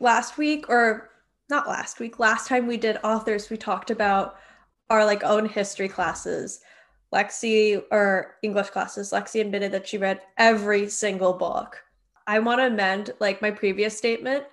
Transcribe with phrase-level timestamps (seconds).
[0.00, 1.10] last week or
[1.48, 4.36] not last week, last time we did authors, we talked about
[4.90, 6.60] our like own history classes.
[7.14, 11.80] Lexi or English classes, Lexi admitted that she read every single book.
[12.26, 14.44] I want to amend like my previous statement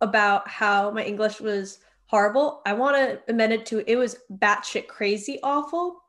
[0.00, 2.62] about how my English was horrible.
[2.64, 6.00] I want to amend it to it was batshit crazy awful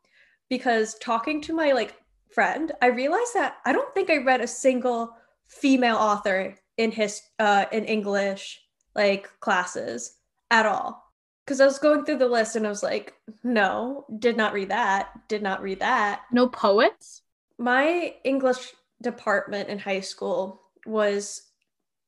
[0.49, 1.95] because talking to my like
[2.31, 5.15] friend, I realized that I don't think I read a single
[5.47, 8.61] female author in his uh in English
[8.95, 10.17] like classes
[10.51, 11.05] at all.
[11.45, 14.69] Cuz I was going through the list and I was like, no, did not read
[14.69, 16.23] that, did not read that.
[16.31, 17.23] No poets?
[17.57, 21.50] My English department in high school was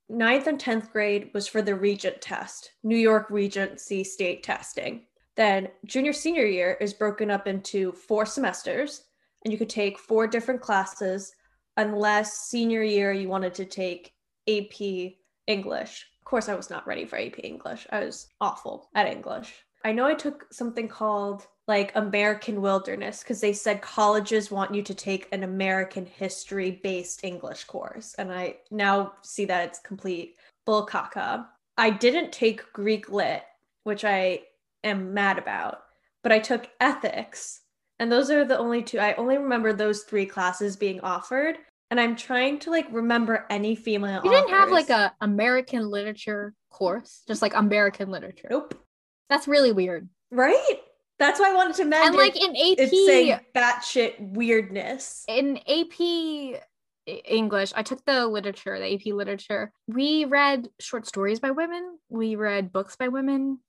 [0.10, 5.06] ninth and 10th grade was for the regent test, New York Regents state testing.
[5.36, 9.04] Then junior senior year is broken up into four semesters,
[9.44, 11.34] and you could take four different classes
[11.78, 14.14] unless senior year you wanted to take
[14.48, 15.14] AP
[15.48, 16.06] English.
[16.22, 17.88] Of course, I was not ready for AP English.
[17.92, 19.54] I was awful at English.
[19.84, 24.84] I know I took something called like American Wilderness because they said colleges want you
[24.84, 28.14] to take an American history based English course.
[28.18, 31.48] And I now see that it's complete bull caca.
[31.78, 33.44] I didn't take Greek lit,
[33.84, 34.42] which I
[34.84, 35.84] am mad about,
[36.24, 37.62] but I took ethics.
[38.00, 39.00] And those are the only two.
[39.00, 41.58] I only remember those three classes being offered.
[41.92, 44.22] And I'm trying to like remember any female.
[44.24, 44.60] You didn't authors.
[44.60, 48.48] have like a American literature course, just like American literature.
[48.50, 48.82] Nope.
[49.30, 50.08] That's really weird.
[50.32, 50.78] Right?
[51.20, 52.08] That's why I wanted to mention.
[52.08, 55.26] And like in AP, it's saying batshit weirdness.
[55.28, 56.62] In AP
[57.06, 59.74] English, I took the literature, the AP literature.
[59.88, 62.00] We read short stories by women.
[62.08, 63.60] We read books by women.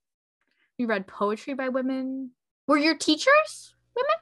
[0.79, 2.31] We read poetry by women.
[2.67, 4.15] Were your teachers women?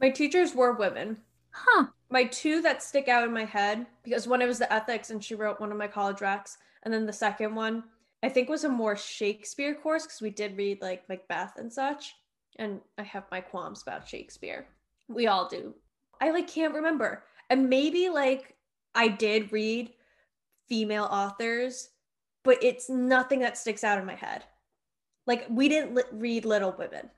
[0.00, 1.18] My teachers were women.
[1.52, 1.86] Huh.
[2.14, 5.22] My two that stick out in my head because one it was the ethics and
[5.22, 7.82] she wrote one of my college recs, and then the second one
[8.22, 12.14] I think was a more Shakespeare course because we did read like Macbeth and such.
[12.56, 14.68] And I have my qualms about Shakespeare.
[15.08, 15.74] We all do.
[16.20, 17.24] I like can't remember.
[17.50, 18.54] And maybe like
[18.94, 19.90] I did read
[20.68, 21.88] female authors,
[22.44, 24.44] but it's nothing that sticks out in my head.
[25.26, 27.10] Like we didn't li- read Little Women.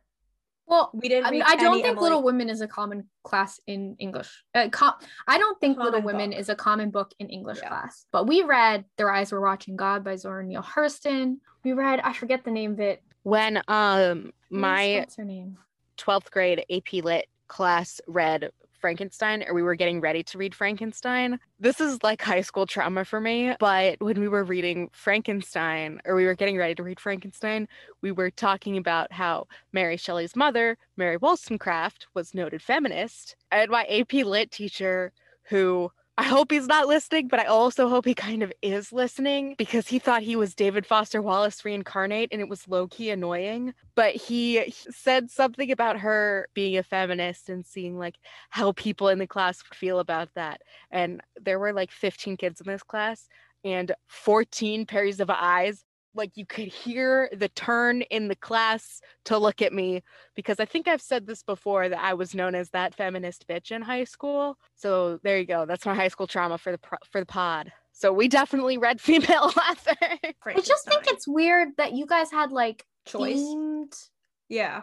[0.66, 1.26] Well, we didn't.
[1.26, 2.02] I, mean, I don't think Emily.
[2.02, 4.44] Little Women is a common class in English.
[4.54, 4.94] Uh, com-
[5.28, 6.12] I don't think common Little book.
[6.12, 7.68] Women is a common book in English yeah.
[7.68, 8.06] class.
[8.10, 11.36] But we read Their Eyes Were Watching God by Zora Neale Hurston.
[11.62, 13.02] We read I forget the name of it.
[13.22, 15.58] When um my what's her name?
[15.98, 18.50] 12th grade AP Lit class read
[18.86, 21.40] Frankenstein or we were getting ready to read Frankenstein.
[21.58, 26.14] This is like high school trauma for me, but when we were reading Frankenstein or
[26.14, 27.66] we were getting ready to read Frankenstein,
[28.00, 33.34] we were talking about how Mary Shelley's mother, Mary Wollstonecraft, was noted feminist.
[33.50, 35.10] And my AP Lit teacher
[35.48, 39.54] who I hope he's not listening, but I also hope he kind of is listening
[39.58, 43.74] because he thought he was David Foster Wallace reincarnate and it was low key annoying.
[43.94, 48.16] But he said something about her being a feminist and seeing like
[48.48, 50.62] how people in the class would feel about that.
[50.90, 53.28] And there were like 15 kids in this class
[53.62, 55.84] and 14 pairs of eyes
[56.16, 60.02] like you could hear the turn in the class to look at me
[60.34, 63.70] because I think I've said this before that I was known as that feminist bitch
[63.70, 64.58] in high school.
[64.74, 65.66] So there you go.
[65.66, 67.72] That's my high school trauma for the for the pod.
[67.92, 69.96] So we definitely read female author.
[70.00, 73.38] I just think it's weird that you guys had like choice.
[73.38, 74.08] Themed...
[74.48, 74.82] Yeah.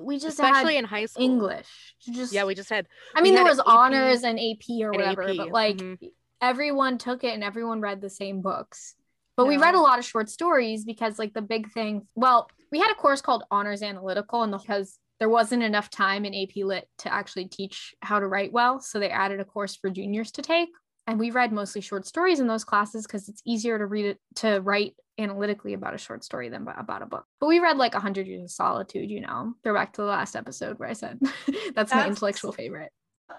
[0.00, 1.94] We just especially in high school English.
[2.12, 2.88] Just yeah, we just had.
[3.14, 5.36] I mean, there was AP, honors and AP or whatever, AP.
[5.36, 6.06] but like mm-hmm.
[6.40, 8.96] everyone took it and everyone read the same books.
[9.36, 9.48] But no.
[9.48, 12.90] we read a lot of short stories because like the big thing, well, we had
[12.90, 17.12] a course called Honors Analytical and because there wasn't enough time in AP Lit to
[17.12, 20.70] actually teach how to write well, so they added a course for juniors to take.
[21.06, 24.18] And we read mostly short stories in those classes because it's easier to read it
[24.36, 27.26] to write analytically about a short story than about a book.
[27.40, 29.54] But we read like 100 Years of Solitude, you know.
[29.62, 32.90] Throw back to the last episode where I said that's, that's my intellectual favorite.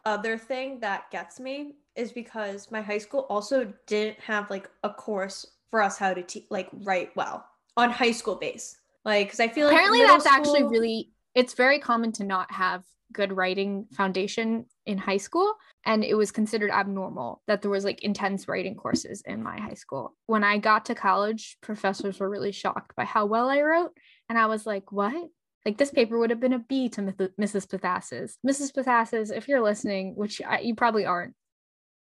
[0.06, 4.90] Other thing that gets me is because my high school also didn't have like a
[4.90, 7.46] course for us how to te- like write well
[7.78, 8.78] on high school base.
[9.04, 10.38] Like, because I feel like apparently that's school...
[10.38, 12.84] actually really it's very common to not have
[13.14, 15.54] good writing foundation in high school
[15.86, 19.76] and it was considered abnormal that there was like intense writing courses in my high
[19.76, 20.16] school.
[20.26, 23.92] When i got to college professors were really shocked by how well i wrote
[24.28, 25.30] and i was like what?
[25.66, 28.38] Like this paper would have been a b to mrs Pathasses.
[28.46, 31.36] mrs Pathasses, if you're listening which I, you probably aren't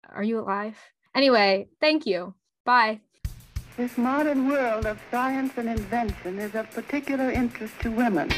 [0.09, 0.79] are you alive?
[1.15, 2.35] Anyway thank you.
[2.65, 3.01] Bye
[3.81, 8.29] this modern world of science and invention is of particular interest to women.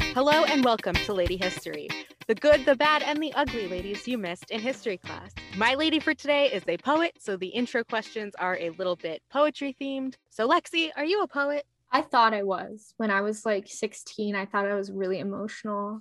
[0.00, 1.88] Hello and welcome to Lady History.
[2.26, 5.30] the good, the bad, and the ugly ladies you missed in history class.
[5.56, 9.22] My lady for today is a poet, so the intro questions are a little bit
[9.30, 10.14] poetry themed.
[10.30, 11.64] So, Lexi, are you a poet?
[11.92, 12.92] I thought I was.
[12.96, 16.00] When I was like 16, I thought I was really emotional.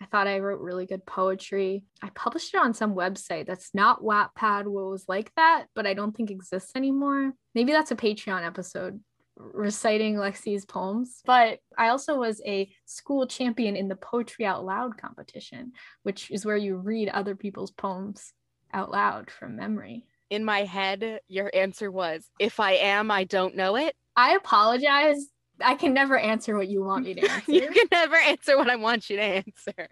[0.00, 1.82] I thought I wrote really good poetry.
[2.02, 5.94] I published it on some website that's not Wattpad, what was like that, but I
[5.94, 7.32] don't think exists anymore.
[7.54, 9.00] Maybe that's a Patreon episode
[9.36, 11.20] reciting Lexi's poems.
[11.24, 15.72] But I also was a school champion in the Poetry Out Loud competition,
[16.02, 18.32] which is where you read other people's poems
[18.72, 20.04] out loud from memory.
[20.30, 23.96] In my head, your answer was, if I am, I don't know it.
[24.16, 25.26] I apologize.
[25.62, 27.52] I can never answer what you want me to answer.
[27.52, 29.88] you can never answer what I want you to answer.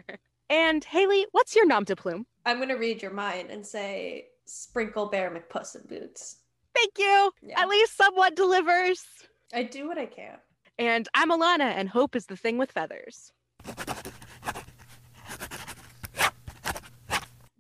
[0.51, 2.27] And Haley, what's your nom de plume?
[2.47, 6.37] I'm going to read your mind and say Sprinkle Bear McPuss in Boots.
[6.75, 7.31] Thank you.
[7.43, 7.61] Yeah.
[7.61, 9.05] At least somewhat delivers.
[9.53, 10.37] I do what I can.
[10.79, 13.33] And I'm Alana, and hope is the thing with feathers.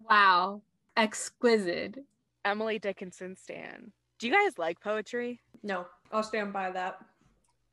[0.08, 0.62] Wow.
[0.96, 1.98] Exquisite.
[2.44, 3.92] Emily Dickinson Stan.
[4.18, 5.40] Do you guys like poetry?
[5.62, 6.98] No, I'll stand by that.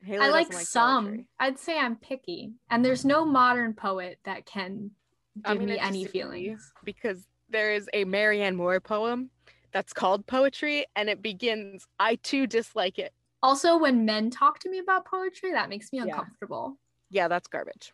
[0.06, 1.06] Haley I like, like some.
[1.06, 1.28] Poetry.
[1.40, 2.54] I'd say I'm picky.
[2.70, 4.92] And there's no modern poet that can
[5.36, 6.72] give I mean, me any feelings.
[6.84, 9.30] Because there is a Marianne Moore poem
[9.72, 13.14] that's called poetry and it begins, I too dislike it.
[13.44, 16.78] Also, when men talk to me about poetry, that makes me uncomfortable.
[17.10, 17.94] Yeah, yeah that's garbage.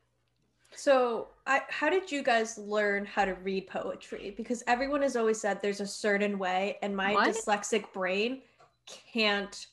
[0.74, 4.34] So, I, how did you guys learn how to read poetry?
[4.38, 7.28] Because everyone has always said there's a certain way, and my what?
[7.28, 8.42] dyslexic brain
[8.88, 9.68] can't.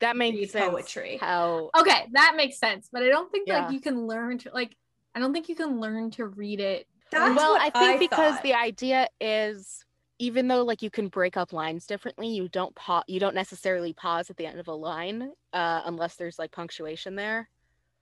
[0.00, 0.70] That makes sense.
[0.70, 1.18] Poetry.
[1.20, 1.70] How?
[1.78, 2.88] Okay, that makes sense.
[2.92, 3.64] But I don't think yeah.
[3.64, 4.76] like you can learn to like.
[5.14, 6.88] I don't think you can learn to read it.
[7.10, 8.42] That's well, I think I because thought.
[8.42, 9.84] the idea is
[10.18, 13.92] even though like you can break up lines differently you don't pause you don't necessarily
[13.92, 17.48] pause at the end of a line uh, unless there's like punctuation there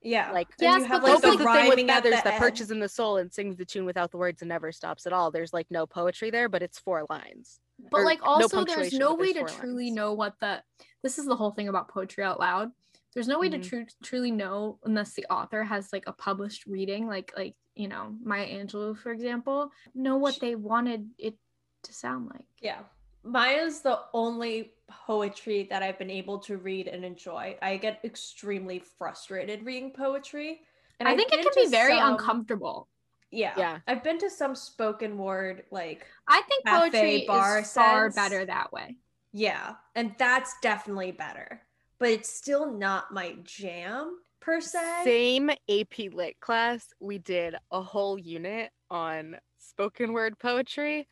[0.02, 2.38] yeah like yes, you have like the, the thing with feathers that end.
[2.38, 5.12] perches in the soul and sings the tune without the words and never stops at
[5.12, 7.60] all there's like no poetry there but it's four lines
[7.92, 9.96] but like also no there's no way to truly lines.
[9.96, 10.62] know what the
[11.02, 12.70] this is the whole thing about poetry out loud
[13.14, 13.60] there's no way mm-hmm.
[13.60, 17.88] to tr- truly know unless the author has like a published reading like like you
[17.88, 21.36] know maya angelou for example know what they wanted it
[21.82, 22.46] to sound like.
[22.60, 22.80] Yeah.
[23.24, 27.56] Maya's the only poetry that I've been able to read and enjoy.
[27.62, 30.60] I get extremely frustrated reading poetry.
[30.98, 32.88] And I I've think it can be very some, uncomfortable.
[33.32, 33.54] Yeah.
[33.56, 33.78] Yeah.
[33.88, 38.14] I've been to some spoken word like I think poetry bar is far sense.
[38.14, 38.98] better that way.
[39.32, 39.74] Yeah.
[39.94, 41.62] And that's definitely better.
[41.98, 45.04] But it's still not my jam per se.
[45.04, 51.08] Same AP lit class, we did a whole unit on spoken word poetry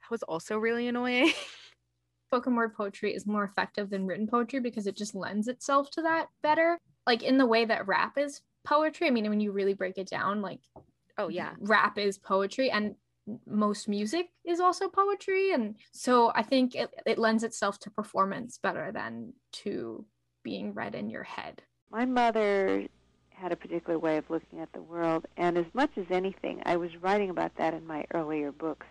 [0.00, 1.32] That was also really annoying.
[2.28, 6.02] Spoken word poetry is more effective than written poetry because it just lends itself to
[6.02, 6.78] that better.
[7.06, 9.06] Like in the way that rap is poetry.
[9.06, 10.60] I mean, when you really break it down, like,
[11.18, 12.94] oh, yeah, rap is poetry and
[13.46, 15.52] most music is also poetry.
[15.52, 19.34] And so I think it, it lends itself to performance better than
[19.64, 20.06] to
[20.42, 21.62] being read in your head.
[21.90, 22.86] My mother
[23.30, 26.76] had a particular way of looking at the world, and as much as anything, I
[26.76, 28.86] was writing about that in my earlier books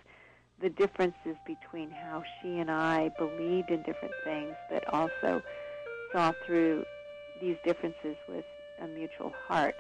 [0.60, 5.42] the differences between how she and I believed in different things, but also
[6.12, 6.84] saw through
[7.42, 8.46] these differences with
[8.82, 9.76] a mutual heart.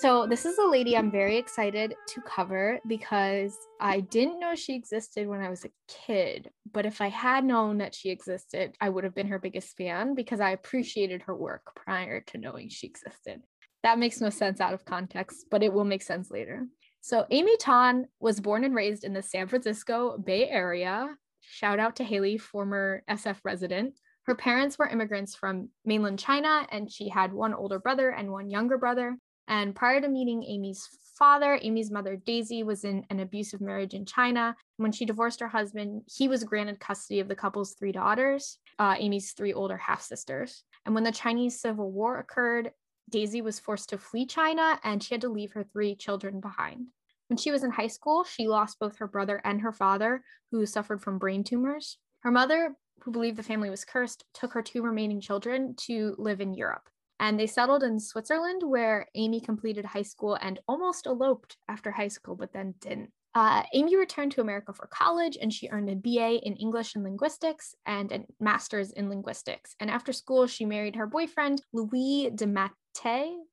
[0.00, 4.76] So, this is a lady I'm very excited to cover because I didn't know she
[4.76, 6.50] existed when I was a kid.
[6.72, 10.14] But if I had known that she existed, I would have been her biggest fan
[10.14, 13.42] because I appreciated her work prior to knowing she existed.
[13.82, 16.68] That makes no sense out of context, but it will make sense later.
[17.00, 21.08] So Amy Tan was born and raised in the San Francisco Bay Area.
[21.40, 23.98] Shout out to Haley, former SF resident.
[24.26, 28.48] Her parents were immigrants from mainland China, and she had one older brother and one
[28.48, 29.16] younger brother.
[29.48, 30.86] And prior to meeting Amy's
[31.18, 34.54] father, Amy's mother, Daisy, was in an abusive marriage in China.
[34.76, 38.94] When she divorced her husband, he was granted custody of the couple's three daughters, uh,
[38.98, 40.62] Amy's three older half sisters.
[40.86, 42.72] And when the Chinese Civil War occurred,
[43.10, 46.88] Daisy was forced to flee China and she had to leave her three children behind.
[47.28, 50.64] When she was in high school, she lost both her brother and her father, who
[50.66, 51.98] suffered from brain tumors.
[52.20, 56.40] Her mother, who believed the family was cursed, took her two remaining children to live
[56.40, 56.88] in Europe.
[57.20, 62.08] And they settled in Switzerland, where Amy completed high school and almost eloped after high
[62.08, 63.10] school, but then didn't.
[63.34, 67.04] Uh, Amy returned to America for college and she earned a BA in English and
[67.04, 69.76] linguistics and a master's in linguistics.
[69.78, 72.72] And after school, she married her boyfriend, Louis Demate,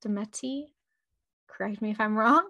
[0.04, 0.68] Demeti,
[1.48, 2.50] correct me if I'm wrong.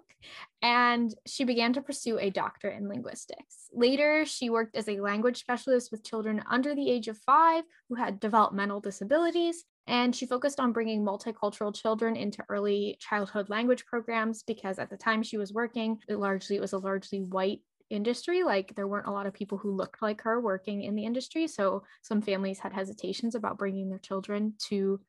[0.62, 3.68] And she began to pursue a doctorate in linguistics.
[3.72, 7.94] Later, she worked as a language specialist with children under the age of five who
[7.94, 9.64] had developmental disabilities.
[9.86, 14.96] And she focused on bringing multicultural children into early childhood language programs because at the
[14.96, 18.42] time she was working, it largely it was a largely white industry.
[18.42, 21.46] Like there weren't a lot of people who looked like her working in the industry.
[21.46, 25.00] So some families had hesitations about bringing their children to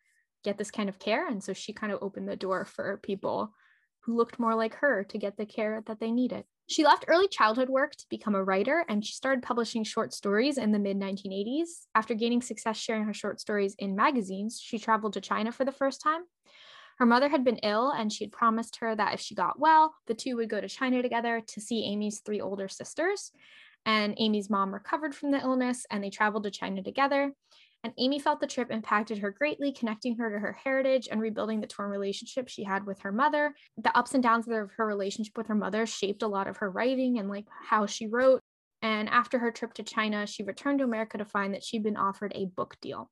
[0.43, 1.27] get this kind of care.
[1.27, 3.53] And so she kind of opened the door for people
[4.01, 6.46] who looked more like her to get the care that they needed.
[6.69, 10.57] She left early childhood work to become a writer and she started publishing short stories
[10.57, 11.86] in the mid 1980s.
[11.95, 15.71] After gaining success sharing her short stories in magazines, she traveled to China for the
[15.71, 16.24] first time.
[16.97, 19.95] Her mother had been ill and she had promised her that if she got well,
[20.07, 23.31] the two would go to China together to see Amy's three older sisters.
[23.86, 27.31] And Amy's mom recovered from the illness and they traveled to China together.
[27.88, 31.62] And Amy felt the trip impacted her greatly, connecting her to her heritage and rebuilding
[31.62, 33.56] the torn relationship she had with her mother.
[33.77, 36.70] The ups and downs of her relationship with her mother shaped a lot of her
[36.70, 38.41] writing and like how she wrote.
[38.82, 41.96] And after her trip to China, she returned to America to find that she'd been
[41.96, 43.10] offered a book deal.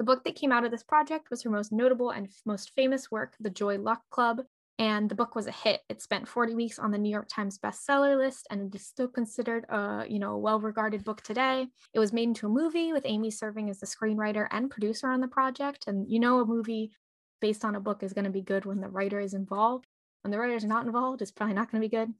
[0.00, 3.08] The book that came out of this project was her most notable and most famous
[3.12, 4.40] work, The Joy Luck Club,
[4.78, 5.80] and the book was a hit.
[5.88, 9.08] It spent 40 weeks on the New York Times bestseller list, and it is still
[9.08, 11.66] considered a you know well-regarded book today.
[11.94, 15.20] It was made into a movie with Amy serving as the screenwriter and producer on
[15.20, 15.84] the project.
[15.86, 16.92] And you know, a movie
[17.40, 19.86] based on a book is going to be good when the writer is involved.
[20.22, 22.12] When the writer is not involved, it's probably not going to be good.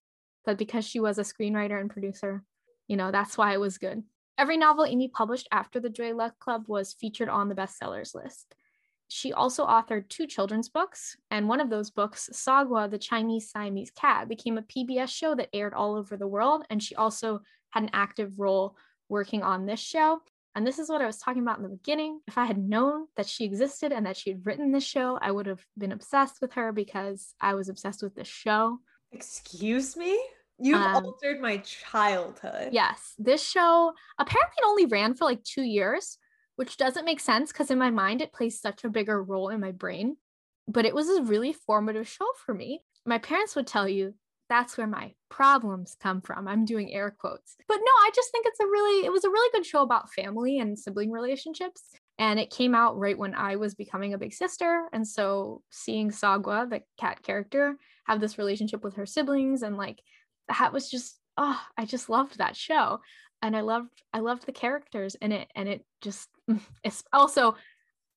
[0.45, 2.45] But because she was a screenwriter and producer,
[2.89, 4.03] you know, that's why it was good.
[4.39, 8.55] Every novel Amy published after the Joy Luck Club was featured on the bestsellers list.
[9.09, 13.93] She also authored two children's books, and one of those books, Sagwa, the Chinese Siamese
[13.93, 16.65] Cat, became a PBS show that aired all over the world.
[16.71, 18.77] And she also had an active role
[19.09, 20.21] working on this show.
[20.57, 22.21] And this is what I was talking about in the beginning.
[22.27, 25.31] If I had known that she existed and that she had written this show, I
[25.31, 28.79] would have been obsessed with her because I was obsessed with this show.
[29.13, 30.19] Excuse me?
[30.59, 32.71] You've um, altered my childhood.
[32.73, 33.13] Yes.
[33.19, 36.19] This show apparently it only ran for like two years,
[36.57, 39.61] which doesn't make sense because in my mind it plays such a bigger role in
[39.61, 40.17] my brain.
[40.69, 42.81] But it was a really formative show for me.
[43.05, 44.15] My parents would tell you
[44.49, 46.47] that's where my problems come from.
[46.47, 47.57] I'm doing air quotes.
[47.69, 50.13] But no, I just think it's a really it was a really good show about
[50.13, 51.83] family and sibling relationships.
[52.19, 54.87] And it came out right when I was becoming a big sister.
[54.93, 60.01] And so seeing Sagwa, the cat character, have this relationship with her siblings and like
[60.49, 63.01] that was just oh, I just loved that show
[63.43, 66.29] and I loved I loved the characters in it and it just
[66.85, 67.57] it's also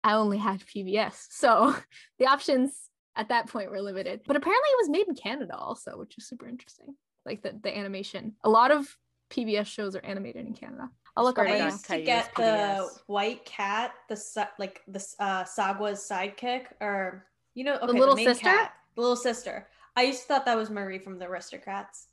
[0.03, 1.75] I only had PBS so
[2.19, 4.21] the options at that point were limited.
[4.25, 6.95] But apparently it was made in Canada also which is super interesting.
[7.25, 8.35] Like the the animation.
[8.43, 8.87] A lot of
[9.29, 10.89] PBS shows are animated in Canada.
[11.15, 16.07] I'll look up I used to get the white cat the like the uh, Sagwa's
[16.09, 18.43] sidekick or you know okay, the little the sister?
[18.43, 19.67] cat, the little sister.
[19.95, 22.05] I used to thought that was Marie from the Aristocats.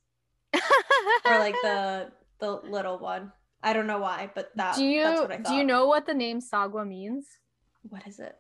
[1.25, 3.33] Or like the the little one.
[3.67, 5.47] I don't know why, but that that's what I thought.
[5.47, 7.27] do you do you know what the name Sagwa means?
[7.83, 8.37] What is it?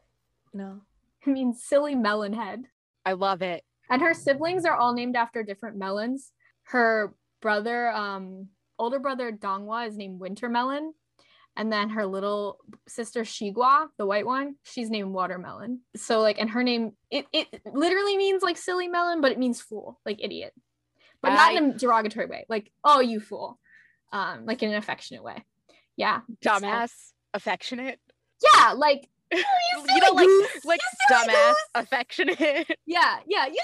[0.54, 0.80] No.
[1.26, 2.66] It means silly melon head.
[3.04, 3.64] I love it.
[3.90, 6.30] And her siblings are all named after different melons.
[6.64, 8.46] Her brother, um,
[8.78, 10.92] older brother Dongwa is named Wintermelon.
[11.56, 15.80] And then her little sister Sheegwa, the white one, she's named Watermelon.
[15.96, 19.60] So like, and her name, it, it literally means like silly melon, but it means
[19.60, 20.52] fool, like idiot
[21.22, 22.46] but not in a derogatory way.
[22.48, 23.58] Like, oh, you fool,
[24.12, 25.44] um, like in an affectionate way.
[25.96, 27.98] Yeah, dumbass, so, affectionate.
[28.42, 29.42] Yeah, like you,
[29.94, 30.64] you know, like goose.
[30.64, 31.56] like dumbass, goose.
[31.74, 32.78] affectionate.
[32.86, 33.60] Yeah, yeah, you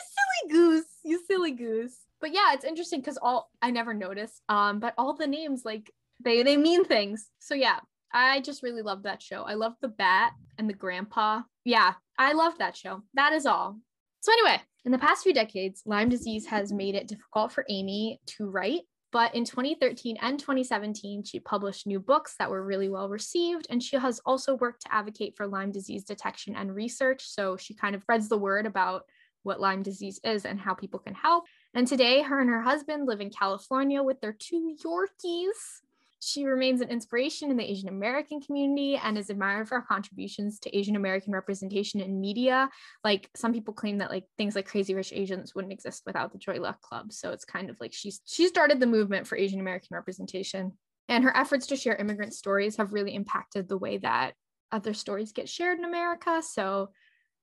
[0.48, 1.96] silly goose, you silly goose.
[2.20, 4.42] But yeah, it's interesting because all I never noticed.
[4.48, 5.90] Um, but all the names like
[6.24, 7.28] they they mean things.
[7.38, 7.80] So yeah,
[8.12, 9.42] I just really love that show.
[9.42, 11.42] I love the bat and the grandpa.
[11.64, 13.02] Yeah, I love that show.
[13.14, 13.78] That is all.
[14.20, 18.20] So anyway, in the past few decades, Lyme disease has made it difficult for Amy
[18.26, 18.82] to write.
[19.12, 23.66] But in 2013 and 2017, she published new books that were really well received.
[23.68, 27.28] And she has also worked to advocate for Lyme disease detection and research.
[27.28, 29.04] So she kind of spreads the word about
[29.42, 31.44] what Lyme disease is and how people can help.
[31.74, 35.82] And today, her and her husband live in California with their two Yorkies.
[36.24, 40.60] She remains an inspiration in the Asian American community and is admired for her contributions
[40.60, 42.70] to Asian American representation in media.
[43.02, 46.38] Like some people claim that like things like Crazy Rich Asians wouldn't exist without the
[46.38, 47.12] Joy Luck Club.
[47.12, 50.78] So it's kind of like she's she started the movement for Asian American representation.
[51.08, 54.34] And her efforts to share immigrant stories have really impacted the way that
[54.70, 56.40] other stories get shared in America.
[56.40, 56.90] So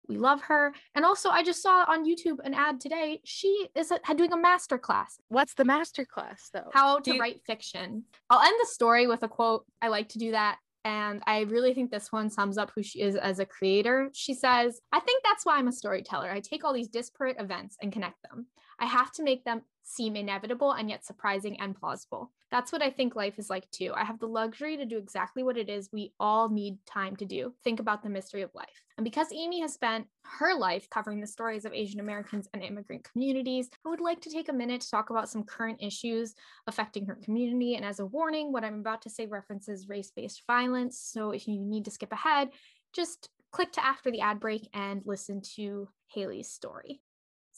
[0.10, 0.74] we love her.
[0.96, 3.22] And also, I just saw on YouTube an ad today.
[3.24, 5.20] She is a, doing a master class.
[5.30, 6.70] What's the master class, though?
[6.74, 8.04] How to you- write fiction.
[8.30, 9.66] I'll end the story with a quote.
[9.82, 10.58] I like to do that.
[10.86, 14.10] And I really think this one sums up who she is as a creator.
[14.14, 16.32] She says, I think that's why I'm a storyteller.
[16.32, 18.48] I take all these disparate events and connect them.
[18.80, 22.32] I have to make them seem inevitable and yet surprising and plausible.
[22.52, 23.92] That's what I think life is like too.
[23.96, 27.26] I have the luxury to do exactly what it is we all need time to
[27.26, 28.84] do think about the mystery of life.
[28.98, 33.04] And because Amy has spent her life covering the stories of Asian Americans and immigrant
[33.04, 36.36] communities, I would like to take a minute to talk about some current issues
[36.68, 37.76] affecting her community.
[37.76, 41.00] And as a warning, what I'm about to say references race based violence.
[41.00, 42.50] So if you need to skip ahead,
[42.94, 47.02] just click to after the ad break and listen to Haley's story.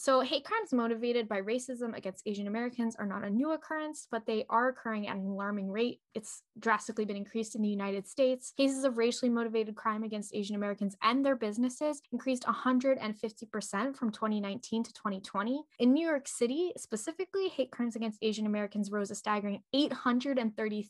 [0.03, 4.25] So, hate crimes motivated by racism against Asian Americans are not a new occurrence, but
[4.25, 5.99] they are occurring at an alarming rate.
[6.15, 8.51] It's drastically been increased in the United States.
[8.57, 14.83] Cases of racially motivated crime against Asian Americans and their businesses increased 150% from 2019
[14.83, 15.61] to 2020.
[15.77, 20.89] In New York City, specifically, hate crimes against Asian Americans rose a staggering 833%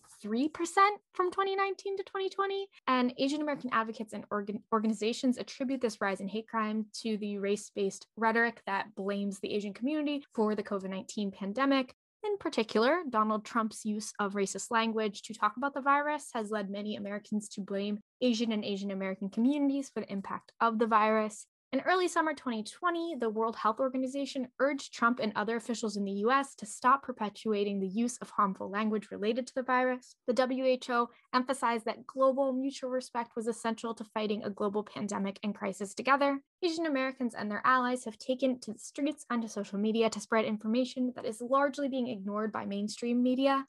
[1.12, 2.66] from 2019 to 2020.
[2.88, 7.40] And Asian American advocates and organ- organizations attribute this rise in hate crime to the
[7.40, 11.94] race based rhetoric that blames the Asian community for the COVID 19 pandemic.
[12.24, 16.70] In particular, Donald Trump's use of racist language to talk about the virus has led
[16.70, 21.48] many Americans to blame Asian and Asian American communities for the impact of the virus.
[21.74, 26.26] In early summer 2020, the World Health Organization urged Trump and other officials in the
[26.26, 30.18] US to stop perpetuating the use of harmful language related to the virus.
[30.28, 35.56] The WHO emphasized that global mutual respect was essential to fighting a global pandemic and
[35.56, 36.42] crisis together.
[36.62, 40.20] Asian Americans and their allies have taken to the streets and to social media to
[40.20, 43.66] spread information that is largely being ignored by mainstream media.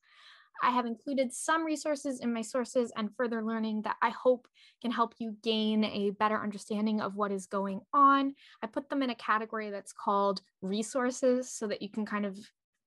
[0.62, 4.46] I have included some resources in my sources and further learning that I hope
[4.80, 8.34] can help you gain a better understanding of what is going on.
[8.62, 12.38] I put them in a category that's called resources so that you can kind of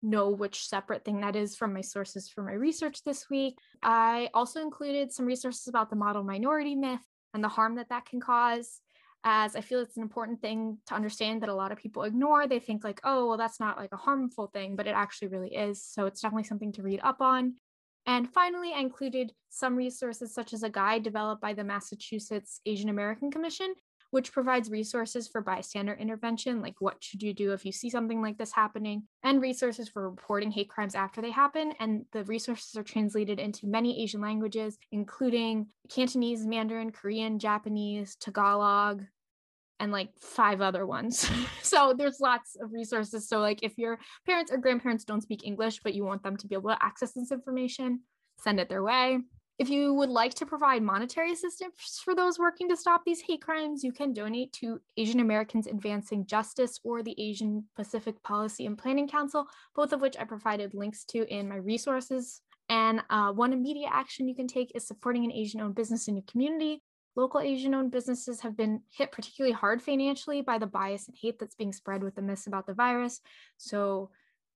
[0.01, 3.57] know which separate thing that is from my sources for my research this week.
[3.81, 8.05] I also included some resources about the model minority myth and the harm that that
[8.05, 8.81] can cause
[9.25, 12.47] as I feel it's an important thing to understand that a lot of people ignore.
[12.47, 15.53] They think, like, oh, well, that's not like a harmful thing, but it actually really
[15.53, 15.83] is.
[15.83, 17.55] So it's definitely something to read up on.
[18.05, 22.89] And finally, I included some resources such as a guide developed by the Massachusetts Asian
[22.89, 23.73] American Commission,
[24.11, 28.21] which provides resources for bystander intervention, like what should you do if you see something
[28.21, 31.73] like this happening, and resources for reporting hate crimes after they happen.
[31.79, 39.03] And the resources are translated into many Asian languages, including Cantonese, Mandarin, Korean, Japanese, Tagalog,
[39.79, 41.29] and like five other ones.
[41.61, 43.27] so there's lots of resources.
[43.27, 46.47] So like if your parents or grandparents don't speak English, but you want them to
[46.47, 48.01] be able to access this information,
[48.37, 49.19] send it their way.
[49.57, 53.41] If you would like to provide monetary assistance for those working to stop these hate
[53.41, 58.77] crimes, you can donate to Asian Americans Advancing Justice or the Asian Pacific Policy and
[58.77, 62.41] Planning Council, both of which I provided links to in my resources.
[62.67, 66.15] And uh, one immediate action you can take is supporting an Asian owned business in
[66.15, 66.81] your community.
[67.15, 71.39] Local Asian owned businesses have been hit particularly hard financially by the bias and hate
[71.39, 73.21] that's being spread with the myths about the virus.
[73.57, 74.09] So,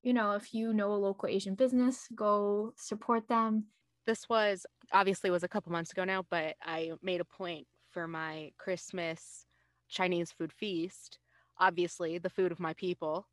[0.04, 3.65] you know, if you know a local Asian business, go support them.
[4.06, 8.08] This was obviously was a couple months ago now, but I made a point for
[8.08, 9.45] my Christmas
[9.88, 11.19] Chinese food feast.
[11.60, 13.28] Obviously, the food of my people,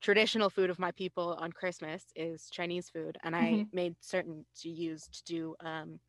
[0.00, 3.76] traditional food of my people on Christmas is Chinese food, and I mm-hmm.
[3.76, 6.00] made certain to use to do um,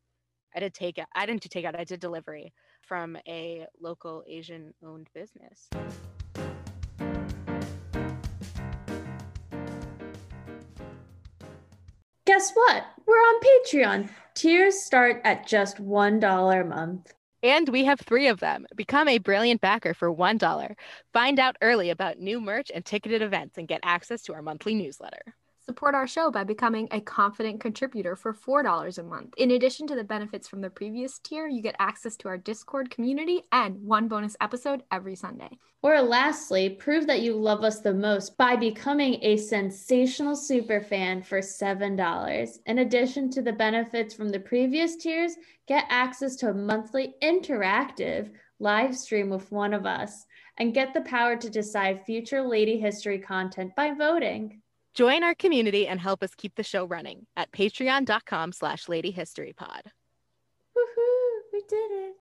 [0.54, 4.74] I did take out, I didn't do takeout, I did delivery from a local Asian
[4.84, 5.68] owned business.
[12.24, 12.84] Guess what?
[13.06, 14.08] We're on Patreon.
[14.34, 17.12] Tiers start at just $1 a month.
[17.42, 18.66] And we have three of them.
[18.76, 20.74] Become a brilliant backer for $1.
[21.12, 24.74] Find out early about new merch and ticketed events and get access to our monthly
[24.74, 25.34] newsletter.
[25.72, 29.32] Support our show by becoming a confident contributor for $4 a month.
[29.38, 32.90] In addition to the benefits from the previous tier, you get access to our Discord
[32.90, 35.48] community and one bonus episode every Sunday.
[35.82, 41.22] Or lastly, prove that you love us the most by becoming a sensational super fan
[41.22, 42.58] for $7.
[42.66, 48.30] In addition to the benefits from the previous tiers, get access to a monthly interactive
[48.60, 50.26] live stream with one of us
[50.58, 54.61] and get the power to decide future Lady History content by voting.
[54.94, 59.86] Join our community and help us keep the show running at patreon.com slash ladyhistorypod.
[60.76, 61.40] Woohoo!
[61.50, 62.16] We did it!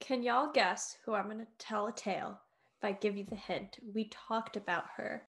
[0.00, 2.38] Can y'all guess who I'm going to tell a tale
[2.78, 3.78] if I give you the hint?
[3.94, 5.28] We talked about her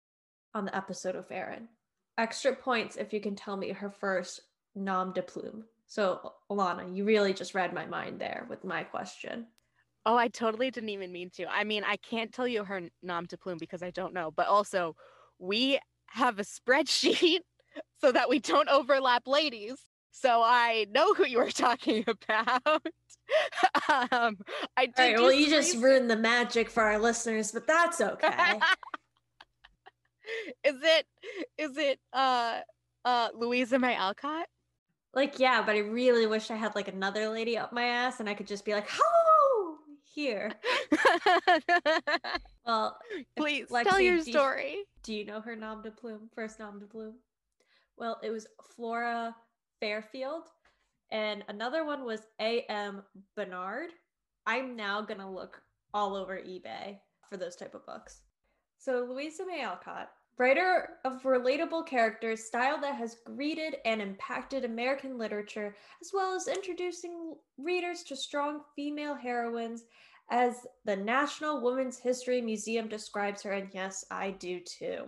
[0.54, 1.68] on the episode of Aaron.
[2.18, 4.42] Extra points if you can tell me her first
[4.76, 5.66] nom de plume.
[5.88, 9.48] So, Alana, you really just read my mind there with my question.
[10.06, 11.48] Oh, I totally didn't even mean to.
[11.48, 14.32] I mean, I can't tell you her nom de plume because I don't know.
[14.32, 14.96] But also,
[15.40, 17.40] we have a spreadsheet
[18.02, 19.86] so that we don't overlap ladies.
[20.12, 22.62] so I know who you are talking about.
[24.12, 24.38] um,
[24.78, 24.94] I did.
[24.98, 28.60] All right, well, you just ruined the magic for our listeners, but that's okay.
[30.64, 31.06] is it?
[31.58, 32.00] Is it?
[32.14, 32.60] Uh,
[33.06, 34.48] uh, Louisa May Alcott?
[35.14, 38.30] Like, yeah, but I really wish I had like another lady up my ass, and
[38.30, 39.25] I could just be like, "Oh,
[40.16, 40.52] here."
[42.66, 42.98] well,
[43.38, 44.86] please Lexi, tell your story.
[45.04, 46.30] Do you, do you know her nom de plume?
[46.34, 47.16] First nom de plume.
[47.98, 49.36] Well, it was Flora
[49.80, 50.44] Fairfield,
[51.12, 53.04] and another one was A.M.
[53.36, 53.92] Bernard.
[54.46, 55.62] I'm now gonna look
[55.94, 56.98] all over eBay
[57.30, 58.22] for those type of books.
[58.78, 65.18] So Louisa May Alcott, writer of relatable characters, style that has greeted and impacted American
[65.18, 69.86] literature, as well as introducing readers to strong female heroines,
[70.30, 73.52] as the National Women's History Museum describes her.
[73.52, 75.06] And yes, I do too.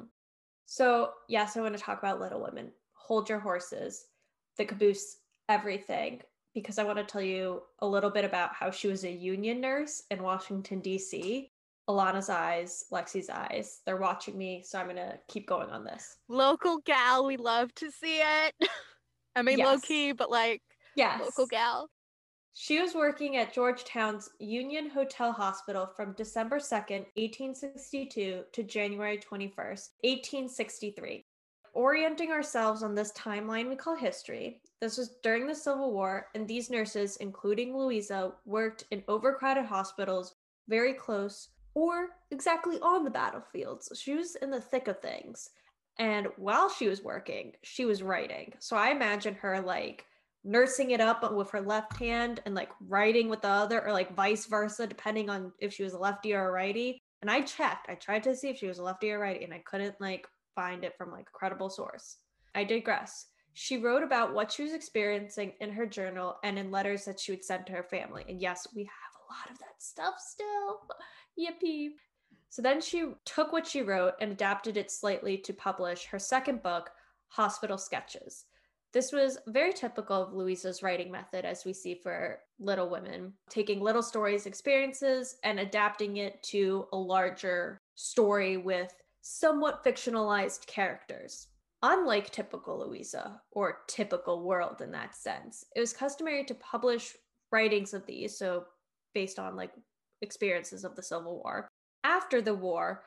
[0.66, 2.72] So, yes, I want to talk about Little Women.
[2.94, 4.06] Hold your horses
[4.58, 5.18] the caboose
[5.50, 6.22] everything
[6.54, 9.62] because I want to tell you a little bit about how she was a union
[9.62, 11.52] nurse in Washington, D.C.
[11.90, 16.18] Alana's eyes, Lexi's eyes, they're watching me, so I'm going to keep going on this.
[16.28, 18.56] Local gal, we love to see it.
[19.36, 19.68] I mean, yes.
[19.68, 20.62] low key, but like,
[20.96, 21.22] yes.
[21.22, 21.90] local gal.
[22.54, 29.90] She was working at Georgetown's Union Hotel Hospital from December 2nd, 1862 to January 21st,
[30.02, 31.24] 1863
[31.78, 34.60] orienting ourselves on this timeline we call history.
[34.82, 40.34] This was during the Civil War, and these nurses, including Louisa, worked in overcrowded hospitals
[40.68, 43.92] very close or exactly on the battlefields.
[43.96, 45.52] She was in the thick of things.
[46.00, 48.54] And while she was working, she was writing.
[48.58, 50.04] So I imagine her like
[50.44, 54.16] nursing it up with her left hand and like writing with the other, or like
[54.16, 56.98] vice versa, depending on if she was a lefty or a righty.
[57.22, 59.54] And I checked, I tried to see if she was a lefty or righty, and
[59.54, 62.18] I couldn't like find it from like a credible source.
[62.56, 63.28] I digress.
[63.54, 67.32] She wrote about what she was experiencing in her journal and in letters that she
[67.32, 68.24] would send to her family.
[68.28, 68.90] And yes, we
[69.30, 70.82] lot of that stuff still.
[71.40, 71.90] Yippee.
[72.50, 76.64] So then she took what she wrote and adapted it slightly to publish her second
[76.64, 76.90] book,
[77.30, 78.46] Hospital Sketches.
[78.94, 83.82] This was very typical of Louisa's writing method, as we see for Little Women, taking
[83.82, 91.48] little stories, experiences, and adapting it to a larger story with somewhat fictionalized characters.
[91.84, 97.14] Unlike typical Louisa, or typical world in that sense, it was customary to publish
[97.52, 98.66] writings of these, so
[99.18, 99.72] based on like
[100.22, 101.68] experiences of the Civil War.
[102.04, 103.04] After the war,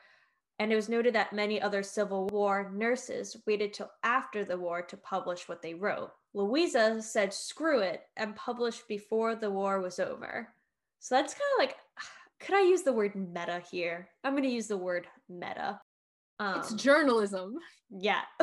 [0.59, 4.81] and it was noted that many other Civil War nurses waited till after the war
[4.81, 6.11] to publish what they wrote.
[6.33, 10.49] Louisa said, screw it, and published before the war was over.
[10.99, 11.77] So that's kind of like,
[12.41, 14.09] could I use the word meta here?
[14.25, 15.79] I'm going to use the word meta.
[16.39, 17.55] Um, it's journalism.
[17.89, 18.23] Yeah.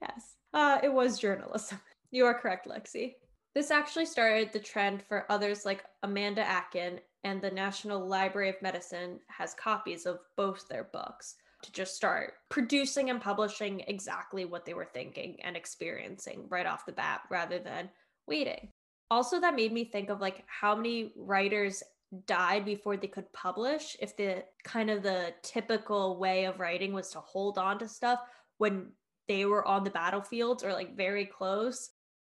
[0.00, 0.34] yes.
[0.54, 1.78] Uh, it was journalism.
[2.10, 3.16] You are correct, Lexi.
[3.58, 8.62] This actually started the trend for others like Amanda Akin, and the National Library of
[8.62, 14.64] Medicine has copies of both their books to just start producing and publishing exactly what
[14.64, 17.90] they were thinking and experiencing right off the bat rather than
[18.28, 18.68] waiting.
[19.10, 21.82] Also, that made me think of like how many writers
[22.26, 27.10] died before they could publish if the kind of the typical way of writing was
[27.10, 28.20] to hold on to stuff
[28.58, 28.92] when
[29.26, 31.90] they were on the battlefields or like very close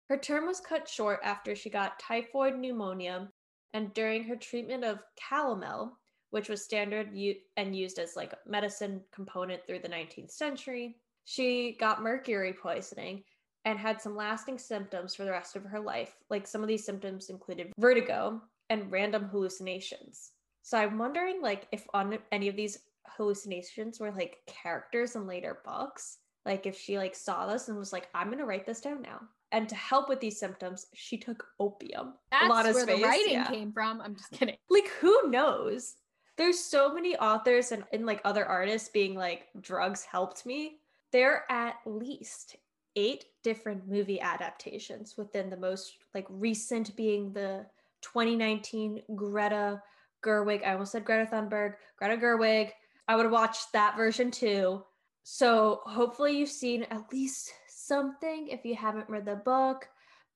[0.09, 3.27] her term was cut short after she got typhoid pneumonia
[3.73, 5.91] and during her treatment of calomel
[6.31, 7.09] which was standard
[7.57, 13.23] and used as like a medicine component through the 19th century she got mercury poisoning
[13.65, 16.85] and had some lasting symptoms for the rest of her life like some of these
[16.85, 20.31] symptoms included vertigo and random hallucinations.
[20.61, 25.59] So I'm wondering like if on any of these hallucinations were like characters in later
[25.65, 29.01] books, like if she like saw this and was like, I'm gonna write this down
[29.01, 29.21] now.
[29.51, 32.13] And to help with these symptoms, she took opium.
[32.31, 33.47] That's where face, the writing yeah.
[33.47, 34.01] came from.
[34.01, 34.57] I'm just kidding.
[34.69, 35.95] Like who knows?
[36.37, 40.77] There's so many authors and, and like other artists being like, drugs helped me.
[41.11, 42.55] There are at least
[42.95, 47.65] eight different movie adaptations within the most like recent being the
[48.01, 49.81] 2019 Greta
[50.23, 50.65] Gerwig.
[50.65, 52.71] I almost said Greta Thunberg, Greta Gerwig.
[53.07, 54.83] I would watch that version too.
[55.23, 57.53] So hopefully you've seen at least
[57.89, 59.89] something if you haven't read the book,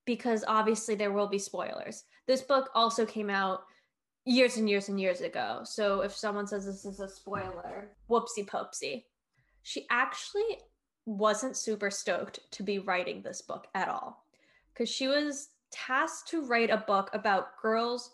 [0.06, 2.04] because obviously there will be spoilers.
[2.28, 3.62] This book also came out
[4.26, 5.62] years and years and years ago.
[5.64, 9.06] So if someone says this is a spoiler, whoopsie poopsie.
[9.62, 10.60] She actually
[11.06, 14.26] wasn't super stoked to be writing this book at all
[14.74, 18.12] because she was tasked to write a book about girls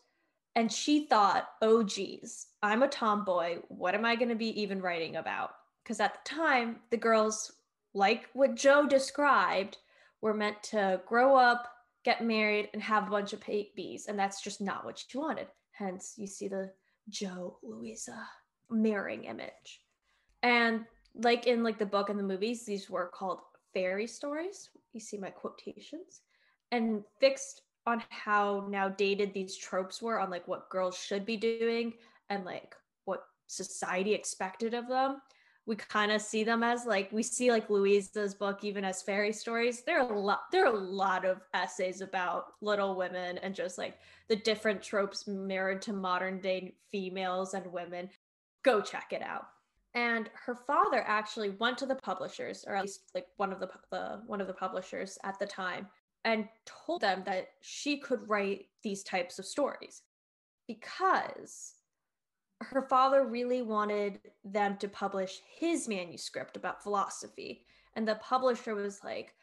[0.55, 4.81] and she thought oh geez i'm a tomboy what am i going to be even
[4.81, 5.51] writing about
[5.83, 7.51] because at the time the girls
[7.93, 9.77] like what Jo described
[10.21, 11.67] were meant to grow up,
[12.03, 14.05] get married, and have a bunch of babies.
[14.07, 15.47] And that's just not what she wanted.
[15.71, 16.71] Hence, you see the
[17.09, 18.27] Jo Louisa
[18.69, 19.81] mirroring image.
[20.43, 23.39] And like in like the book and the movies, these were called
[23.73, 24.69] fairy stories.
[24.93, 26.21] You see my quotations.
[26.71, 31.37] And fixed on how now dated these tropes were on like what girls should be
[31.37, 31.93] doing
[32.29, 32.75] and like
[33.05, 35.21] what society expected of them
[35.69, 39.31] we kind of see them as like we see like Louisa's book even as fairy
[39.31, 39.83] stories.
[39.83, 43.77] There are a lot there are a lot of essays about Little Women and just
[43.77, 48.09] like the different tropes mirrored to modern day females and women.
[48.63, 49.45] Go check it out.
[49.93, 53.69] And her father actually went to the publishers, or at least like one of the,
[53.91, 55.87] the one of the publishers at the time,
[56.25, 60.01] and told them that she could write these types of stories
[60.67, 61.75] because
[62.61, 67.65] her father really wanted them to publish his manuscript about philosophy.
[67.95, 69.33] And the publisher was like,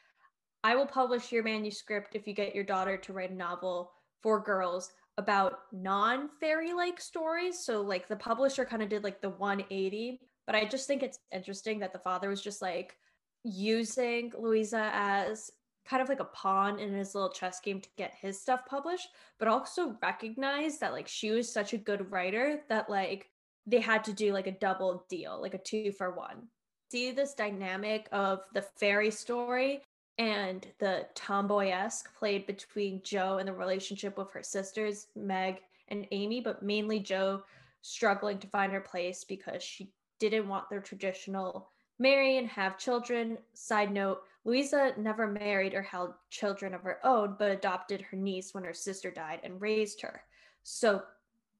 [0.62, 4.40] I will publish your manuscript if you get your daughter to write a novel for
[4.40, 7.58] girls about non fairy like stories.
[7.58, 10.20] So, like, the publisher kind of did like the 180.
[10.46, 12.96] But I just think it's interesting that the father was just like
[13.44, 15.50] using Louisa as
[15.86, 19.08] kind of like a pawn in his little chess game to get his stuff published,
[19.38, 23.30] but also recognize that like she was such a good writer that like
[23.66, 26.48] they had to do like a double deal, like a two for one.
[26.90, 29.82] See this dynamic of the fairy story
[30.18, 36.40] and the tomboy-esque played between Jo and the relationship with her sisters, Meg and Amy,
[36.40, 37.42] but mainly Jo
[37.82, 43.38] struggling to find her place because she didn't want their traditional marry and have children.
[43.54, 48.54] Side note Louisa never married or held children of her own, but adopted her niece
[48.54, 50.22] when her sister died and raised her.
[50.62, 51.02] So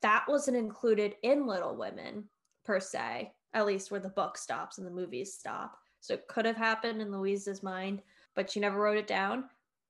[0.03, 2.25] that wasn't included in Little Women
[2.65, 5.79] per se, at least where the book stops and the movies stop.
[6.01, 8.03] So it could have happened in Louisa's mind,
[8.35, 9.45] but she never wrote it down.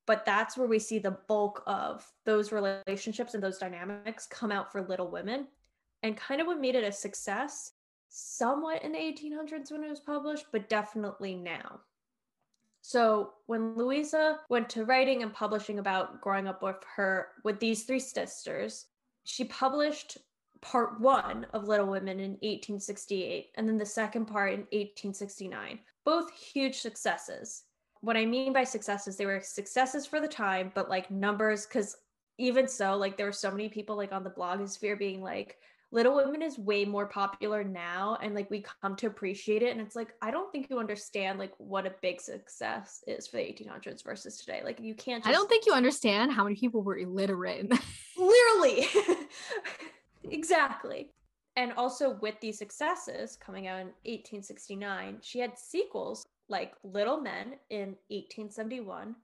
[0.06, 4.70] But that's where we see the bulk of those relationships and those dynamics come out
[4.70, 5.48] for Little Women.
[6.02, 7.72] And kind of what made it a success
[8.16, 11.80] somewhat in the 1800s when it was published, but definitely now.
[12.80, 17.84] So when Louisa went to writing and publishing about growing up with her with these
[17.84, 18.86] three sisters,
[19.24, 20.16] she published
[20.62, 25.78] part one of Little Women in 1868 and then the second part in 1869.
[26.04, 27.64] Both huge successes.
[28.00, 31.96] What I mean by successes, they were successes for the time, but like numbers, because
[32.38, 35.58] even so, like there were so many people like on the blogosphere being like,
[35.92, 39.80] Little Women is way more popular now and like we come to appreciate it and
[39.80, 43.44] it's like I don't think you understand like what a big success is for the
[43.44, 44.62] 1800s versus today.
[44.64, 45.30] Like you can't just...
[45.30, 47.72] I don't think you understand how many people were illiterate.
[48.16, 48.88] Literally.
[50.30, 51.10] exactly.
[51.54, 57.54] And also with these successes coming out in 1869, she had sequels like Little Men
[57.70, 59.14] in 1871,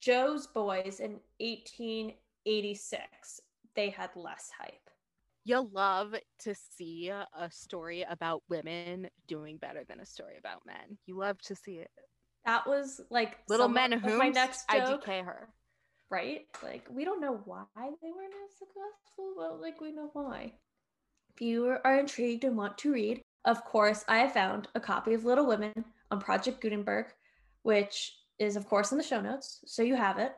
[0.00, 3.40] Jo's Boys in 1886.
[3.74, 4.86] They had less hype
[5.46, 10.98] you'll love to see a story about women doing better than a story about men.
[11.06, 11.90] You love to see it.
[12.44, 15.04] That was like little men who my next joke.
[15.04, 15.48] IDK her.
[16.10, 16.46] Right?
[16.64, 20.52] Like we don't know why they weren't as successful, but like we know why.
[21.34, 25.14] If you are intrigued and want to read, of course, I have found a copy
[25.14, 27.06] of Little Women on Project Gutenberg,
[27.62, 30.32] which is of course in the show notes, so you have it.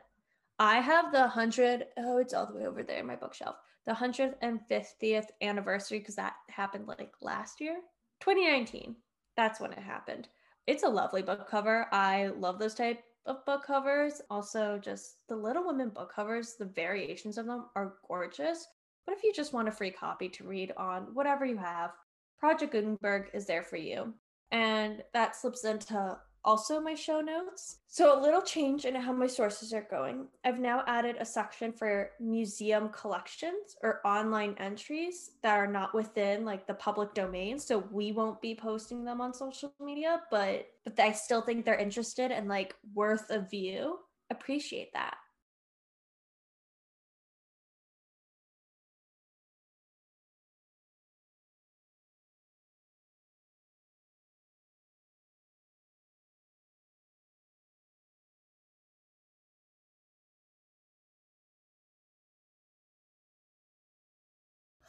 [0.59, 3.55] I have the 100, oh, it's all the way over there in my bookshelf.
[3.85, 7.77] The 150th anniversary, because that happened like last year,
[8.21, 8.95] 2019.
[9.35, 10.27] That's when it happened.
[10.67, 11.87] It's a lovely book cover.
[11.91, 14.21] I love those type of book covers.
[14.29, 18.67] Also, just the Little Women book covers, the variations of them are gorgeous.
[19.05, 21.91] But if you just want a free copy to read on whatever you have,
[22.39, 24.13] Project Gutenberg is there for you.
[24.51, 27.79] And that slips into also my show notes.
[27.87, 30.27] So, a little change in how my sources are going.
[30.45, 36.45] I've now added a section for museum collections or online entries that are not within
[36.45, 37.59] like the public domain.
[37.59, 41.75] So, we won't be posting them on social media, but but I still think they're
[41.75, 43.99] interested and like worth a view.
[44.29, 45.17] Appreciate that.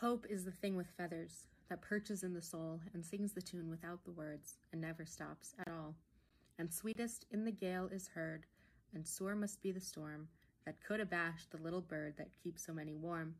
[0.00, 3.68] Hope is the thing with feathers that perches in the soul and sings the tune
[3.68, 5.94] without the words and never stops at all.
[6.58, 8.46] And sweetest in the gale is heard,
[8.94, 10.28] and sore must be the storm
[10.64, 13.34] that could abash the little bird that keeps so many warm.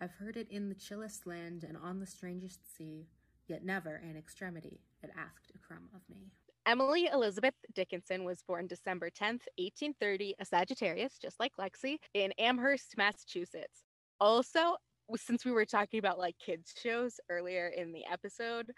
[0.00, 3.06] I've heard it in the chillest land and on the strangest sea,
[3.46, 6.32] yet never in extremity it asked a crumb of me.
[6.66, 12.96] Emily Elizabeth Dickinson was born December 10th, 1830, a Sagittarius, just like Lexi, in Amherst,
[12.96, 13.84] Massachusetts.
[14.20, 14.76] Also,
[15.16, 18.70] since we were talking about like kids shows earlier in the episode,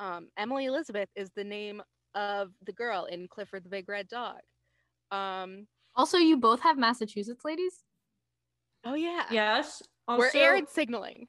[0.00, 1.82] um, Emily Elizabeth is the name
[2.14, 4.40] of the girl in Clifford the Big Red Dog.
[5.10, 7.82] Um, also, you both have Massachusetts ladies.
[8.84, 9.24] Oh yeah.
[9.30, 9.82] Yes.
[10.06, 11.26] Also, we're Aaron signaling.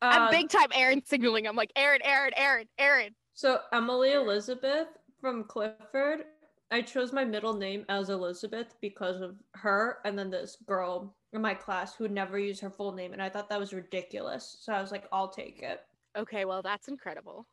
[0.00, 1.46] Uh, I'm big time Aaron signaling.
[1.46, 3.14] I'm like Aaron, Aaron, Aaron, Aaron.
[3.34, 4.88] So Emily Elizabeth
[5.20, 6.24] from Clifford.
[6.70, 11.40] I chose my middle name as Elizabeth because of her and then this girl in
[11.40, 14.58] my class who never used her full name and I thought that was ridiculous.
[14.60, 15.80] So I was like, I'll take it.
[16.16, 17.46] Okay, well that's incredible.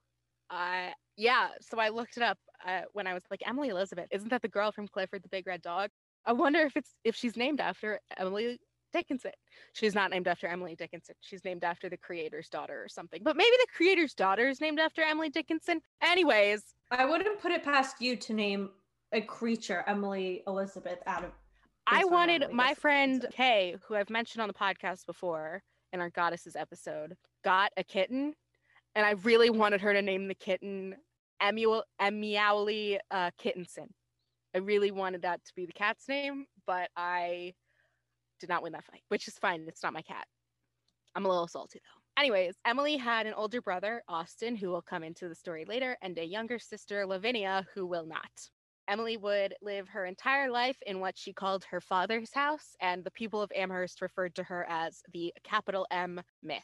[0.49, 4.07] Uh yeah, so I looked it up uh, when I was like Emily Elizabeth.
[4.11, 5.89] Isn't that the girl from Clifford the Big Red Dog?
[6.25, 8.59] I wonder if it's if she's named after Emily
[8.91, 9.31] Dickinson.
[9.73, 11.15] She's not named after Emily Dickinson.
[11.21, 13.21] She's named after the creator's daughter or something.
[13.23, 15.81] But maybe the creator's daughter is named after Emily Dickinson.
[16.01, 18.69] Anyways, I wouldn't put it past you to name
[19.15, 21.31] a creature Emily Elizabeth out of.
[21.87, 26.09] I wanted Emily my friend Kay, who I've mentioned on the podcast before in our
[26.09, 28.33] goddesses episode, got a kitten,
[28.93, 30.95] and I really wanted her to name the kitten
[31.41, 33.87] Emuel Emiowly uh, Kittenson.
[34.53, 37.53] I really wanted that to be the cat's name, but I
[38.39, 39.65] did not win that fight, which is fine.
[39.67, 40.25] It's not my cat.
[41.15, 42.21] I'm a little salty though.
[42.21, 46.17] Anyways, Emily had an older brother, Austin, who will come into the story later, and
[46.17, 48.49] a younger sister, Lavinia, who will not.
[48.87, 53.11] Emily would live her entire life in what she called her father's house, and the
[53.11, 56.63] people of Amherst referred to her as the capital M myth.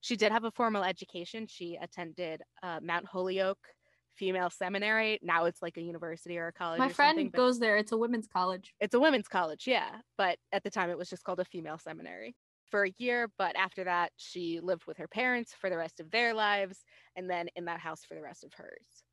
[0.00, 1.46] She did have a formal education.
[1.48, 3.66] She attended uh, Mount Holyoke
[4.14, 5.18] Female Seminary.
[5.22, 6.78] Now it's like a university or a college.
[6.78, 7.76] My friend goes there.
[7.76, 8.72] It's a women's college.
[8.80, 9.88] It's a women's college, yeah.
[10.16, 12.36] But at the time, it was just called a female seminary
[12.70, 16.10] for a year, but after that, she lived with her parents for the rest of
[16.10, 19.05] their lives and then in that house for the rest of hers.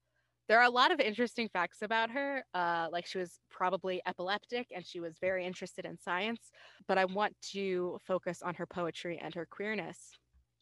[0.49, 4.67] There are a lot of interesting facts about her, uh, like she was probably epileptic
[4.75, 6.51] and she was very interested in science,
[6.88, 10.12] but I want to focus on her poetry and her queerness.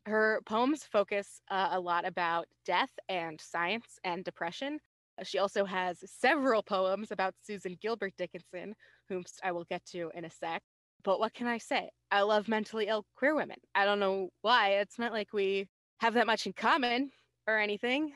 [0.05, 4.79] Her poems focus uh, a lot about death and science and depression.
[5.23, 8.75] She also has several poems about Susan Gilbert Dickinson,
[9.09, 10.61] whom I will get to in a sec.
[11.03, 11.89] But what can I say?
[12.11, 13.57] I love mentally ill queer women.
[13.73, 14.73] I don't know why.
[14.73, 15.67] It's not like we
[15.99, 17.11] have that much in common
[17.47, 18.13] or anything.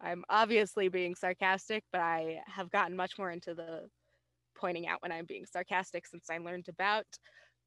[0.00, 3.88] I'm obviously being sarcastic, but I have gotten much more into the
[4.56, 7.04] pointing out when I'm being sarcastic since I learned about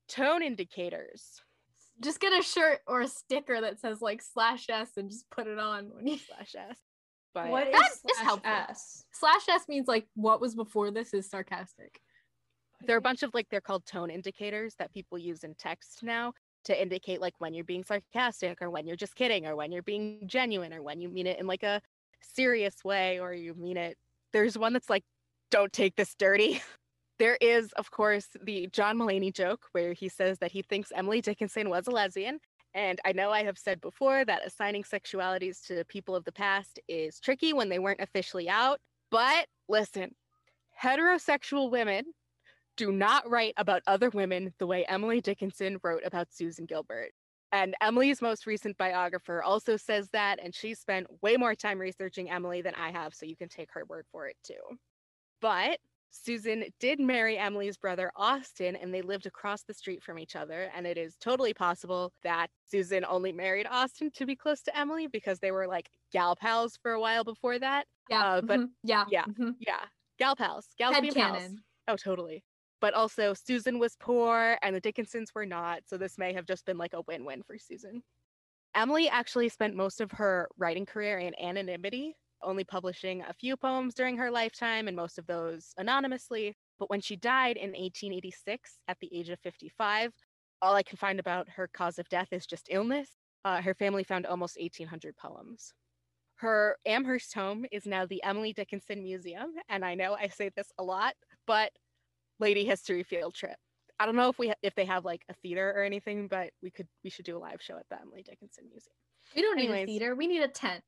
[0.07, 1.41] tone indicators.
[2.01, 5.47] Just get a shirt or a sticker that says like slash S and just put
[5.47, 6.77] it on when you slash S.
[7.33, 9.05] But what is slash S?
[9.11, 11.99] Slash S means like what was before this is sarcastic.
[12.85, 15.99] There are a bunch of like they're called tone indicators that people use in text
[16.03, 16.33] now
[16.65, 19.83] to indicate like when you're being sarcastic or when you're just kidding or when you're
[19.83, 21.81] being genuine or when you mean it in like a
[22.23, 23.97] serious way or you mean it.
[24.31, 25.03] There's one that's like,
[25.51, 26.61] don't take this dirty.
[27.19, 31.21] there is, of course, the John Mulaney joke where he says that he thinks Emily
[31.21, 32.39] Dickinson was a lesbian.
[32.73, 36.79] And I know I have said before that assigning sexualities to people of the past
[36.87, 38.79] is tricky when they weren't officially out.
[39.11, 40.15] But listen,
[40.81, 42.05] heterosexual women
[42.75, 47.11] do not write about other women the way Emily Dickinson wrote about Susan Gilbert.
[47.53, 52.31] And Emily's most recent biographer also says that, and she spent way more time researching
[52.31, 54.77] Emily than I have, so you can take her word for it too.
[55.39, 55.77] But
[56.09, 60.71] Susan did marry Emily's brother Austin, and they lived across the street from each other.
[60.75, 65.05] And it is totally possible that Susan only married Austin to be close to Emily
[65.05, 67.85] because they were like gal pals for a while before that.
[68.09, 68.25] Yeah.
[68.25, 68.71] Uh, but mm-hmm.
[68.83, 69.51] yeah, yeah, mm-hmm.
[69.59, 69.81] yeah,
[70.17, 71.51] gal pals, gal pals.
[71.87, 72.43] Oh, totally
[72.83, 75.83] but also Susan was poor and the Dickinsons were not.
[75.85, 78.03] So this may have just been like a win win for Susan.
[78.75, 83.93] Emily actually spent most of her writing career in anonymity, only publishing a few poems
[83.93, 86.57] during her lifetime and most of those anonymously.
[86.77, 90.11] But when she died in 1886 at the age of 55,
[90.61, 93.07] all I can find about her cause of death is just illness.
[93.45, 95.71] Uh, her family found almost 1,800 poems.
[96.35, 99.53] Her Amherst home is now the Emily Dickinson Museum.
[99.69, 101.13] And I know I say this a lot,
[101.47, 101.71] but
[102.39, 103.55] lady history field trip.
[103.99, 106.49] I don't know if we ha- if they have like a theater or anything, but
[106.61, 108.95] we could we should do a live show at the Emily Dickinson Museum.
[109.35, 110.15] We don't Anyways, need a theater.
[110.15, 110.83] We need a tent.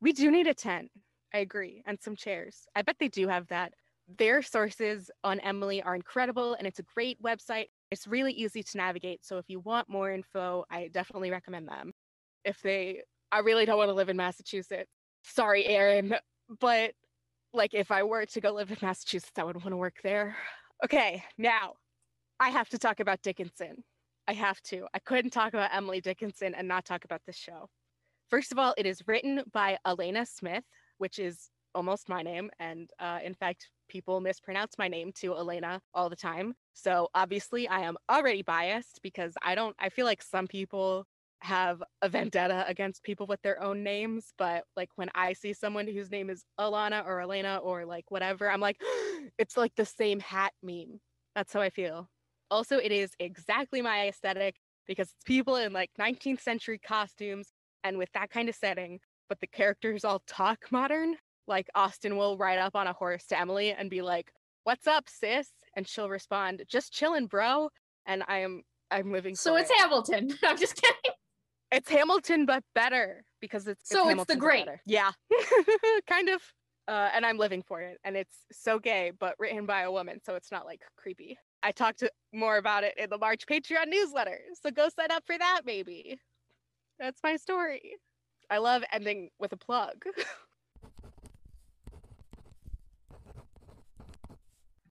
[0.00, 0.90] We do need a tent.
[1.34, 2.66] I agree, and some chairs.
[2.74, 3.72] I bet they do have that.
[4.18, 7.66] Their sources on Emily are incredible, and it's a great website.
[7.90, 9.24] It's really easy to navigate.
[9.24, 11.92] So if you want more info, I definitely recommend them.
[12.44, 13.02] If they,
[13.32, 14.90] I really don't want to live in Massachusetts.
[15.24, 16.14] Sorry, Aaron,
[16.60, 16.92] but
[17.52, 20.36] like if I were to go live in Massachusetts, I would want to work there.
[20.84, 21.74] Okay, now
[22.38, 23.82] I have to talk about Dickinson.
[24.28, 24.86] I have to.
[24.92, 27.68] I couldn't talk about Emily Dickinson and not talk about this show.
[28.28, 30.64] First of all, it is written by Alena Smith,
[30.98, 32.50] which is almost my name.
[32.58, 36.54] And uh, in fact, people mispronounce my name to Elena all the time.
[36.74, 41.06] So obviously, I am already biased because I don't, I feel like some people
[41.40, 44.32] have a vendetta against people with their own names.
[44.38, 48.50] But like when I see someone whose name is Alana or Elena or like whatever,
[48.50, 48.80] I'm like,
[49.38, 51.00] it's like the same hat meme.
[51.34, 52.08] That's how I feel.
[52.50, 54.56] Also, it is exactly my aesthetic
[54.86, 57.48] because it's people in like 19th century costumes
[57.84, 61.16] and with that kind of setting, but the characters all talk modern.
[61.48, 64.32] Like Austin will ride up on a horse to Emily and be like,
[64.64, 67.68] "What's up, sis?" and she'll respond, "Just chilling, bro."
[68.06, 69.34] And I am I'm living.
[69.34, 69.76] So it's it.
[69.78, 70.30] Hamilton.
[70.44, 71.12] I'm just kidding.
[71.76, 74.66] It's Hamilton, but better because it's so it's, it's the great.
[74.86, 75.10] Yeah,
[76.08, 76.40] kind of.
[76.88, 77.98] Uh, and I'm living for it.
[78.04, 81.36] And it's so gay, but written by a woman, so it's not like creepy.
[81.62, 82.02] I talked
[82.32, 86.18] more about it in the March Patreon newsletter, so go sign up for that, maybe.
[86.98, 87.82] That's my story.
[88.48, 89.96] I love ending with a plug.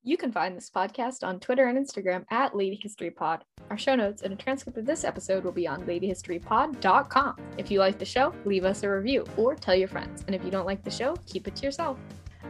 [0.07, 3.43] You can find this podcast on Twitter and Instagram at Lady History Pod.
[3.71, 7.35] Our show notes and a transcript of this episode will be on ladyhistorypod.com.
[7.57, 10.23] If you like the show, leave us a review or tell your friends.
[10.27, 11.97] And if you don't like the show, keep it to yourself.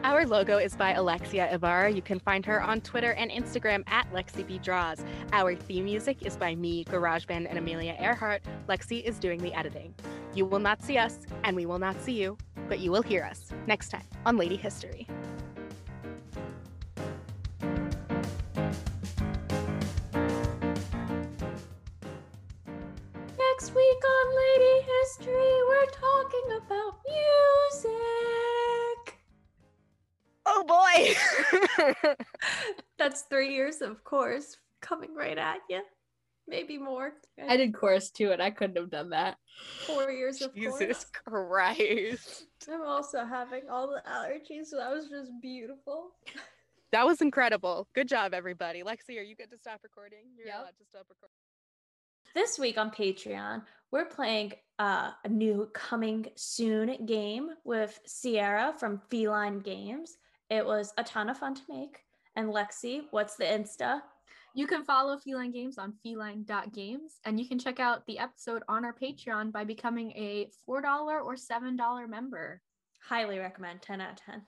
[0.04, 1.92] Our logo is by Alexia Ibarra.
[1.92, 5.06] You can find her on Twitter and Instagram at LexiBDraws.
[5.32, 8.42] Our theme music is by me, GarageBand, and Amelia Earhart.
[8.68, 9.96] Lexi is doing the editing.
[10.34, 12.38] You will not see us, and we will not see you,
[12.68, 15.08] but you will hear us next time on Lady History.
[23.86, 26.94] Week on Lady History, we're talking about
[27.74, 27.96] music.
[30.46, 32.14] Oh boy!
[32.98, 35.82] That's three years of course coming right at you.
[36.48, 37.14] Maybe more.
[37.48, 39.38] I did chorus too, and I couldn't have done that.
[39.86, 41.76] Four years of Jesus course.
[41.76, 42.46] Christ.
[42.72, 46.12] I'm also having all the allergies, so that was just beautiful.
[46.92, 47.88] That was incredible.
[47.94, 48.82] Good job, everybody.
[48.82, 50.20] Lexi, are you good to stop recording?
[50.38, 50.60] You're yep.
[50.60, 51.45] allowed to stop recording.
[52.36, 53.62] This week on Patreon,
[53.92, 60.18] we're playing uh, a new coming soon game with Sierra from Feline Games.
[60.50, 62.00] It was a ton of fun to make.
[62.36, 64.02] And Lexi, what's the Insta?
[64.54, 68.84] You can follow Feline Games on feline.games, and you can check out the episode on
[68.84, 72.62] our Patreon by becoming a $4 or $7 member.
[73.02, 74.42] Highly recommend 10 out of 10.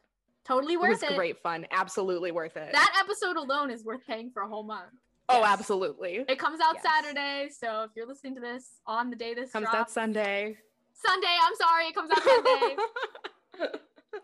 [0.45, 1.05] Totally worth it.
[1.05, 1.15] Was it.
[1.15, 1.65] great fun.
[1.71, 2.73] Absolutely worth it.
[2.73, 4.91] That episode alone is worth paying for a whole month.
[5.29, 5.49] Oh, yes.
[5.59, 6.25] absolutely.
[6.27, 6.83] It comes out yes.
[6.83, 10.57] Saturday, so if you're listening to this on the day this comes drops, out Sunday.
[10.93, 12.75] Sunday, I'm sorry, it comes out Sunday.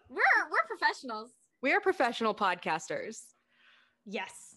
[0.09, 1.31] we're we're professionals.
[1.61, 3.19] We are professional podcasters.
[4.05, 4.52] Yes.